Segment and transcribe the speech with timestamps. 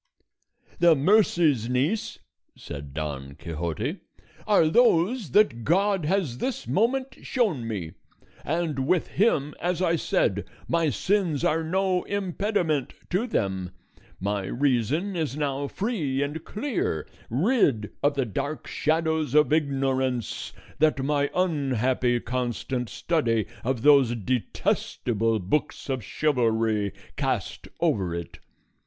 [0.79, 2.17] "The mercies, niece,"
[2.57, 3.99] said Don Quixote,
[4.47, 7.91] "are those that God has this moment shown me,
[8.43, 13.69] and with him, as I said, my sins are no impediment to them.
[14.19, 21.03] My reason is now free and clear, rid of the dark shadows of ignorance that
[21.03, 28.39] my unhappy constant study of those detestable books of chivalry cast over it.